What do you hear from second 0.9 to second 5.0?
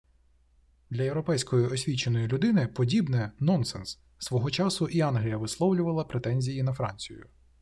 європейськи освіченої людини подібне– нонсенс! Свого часу